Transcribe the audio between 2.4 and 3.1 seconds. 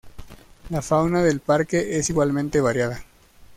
variada.